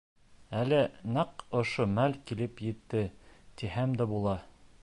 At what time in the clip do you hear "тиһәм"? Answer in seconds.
3.63-3.99